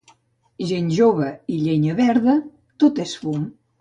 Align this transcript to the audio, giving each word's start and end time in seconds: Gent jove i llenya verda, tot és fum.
Gent 0.69 0.87
jove 0.99 1.29
i 1.55 1.59
llenya 1.65 1.99
verda, 2.03 2.37
tot 2.85 3.03
és 3.05 3.15
fum. 3.25 3.45